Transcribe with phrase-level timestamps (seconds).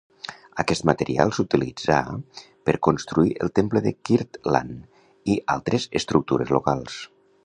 [0.61, 1.97] Aquest material s'utilitzà
[2.69, 6.97] per construir el temple de Kirtland i altres estructures locals.